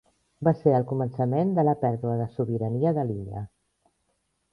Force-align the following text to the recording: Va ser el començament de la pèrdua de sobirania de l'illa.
Va 0.45 0.51
ser 0.59 0.71
el 0.77 0.85
començament 0.91 1.51
de 1.59 1.65
la 1.67 1.75
pèrdua 1.83 2.15
de 2.21 2.27
sobirania 2.39 2.95
de 2.99 3.05
l'illa. 3.11 3.43